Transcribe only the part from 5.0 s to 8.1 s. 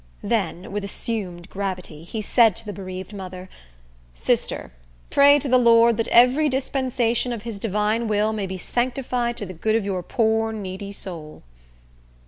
pray to the Lord that every dispensation of his divine